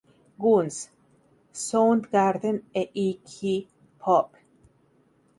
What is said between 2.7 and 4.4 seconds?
e Iggy Pop.